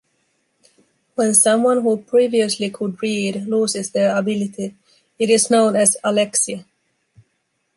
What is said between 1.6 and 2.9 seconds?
who previously